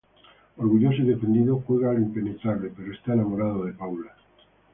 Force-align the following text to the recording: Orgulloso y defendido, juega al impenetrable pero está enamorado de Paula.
Orgulloso 0.57 1.03
y 1.03 1.05
defendido, 1.05 1.59
juega 1.67 1.91
al 1.91 1.97
impenetrable 2.01 2.71
pero 2.75 2.91
está 2.91 3.13
enamorado 3.13 3.65
de 3.65 3.73
Paula. 3.73 4.15